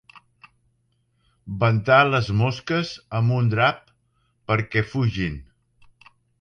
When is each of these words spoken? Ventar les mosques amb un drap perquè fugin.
Ventar 1.63 1.99
les 2.13 2.31
mosques 2.41 2.95
amb 3.21 3.37
un 3.37 3.53
drap 3.53 3.95
perquè 4.53 4.87
fugin. 4.95 5.41